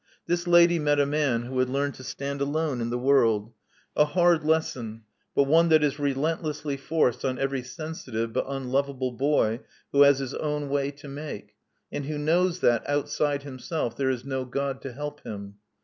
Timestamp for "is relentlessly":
5.83-6.75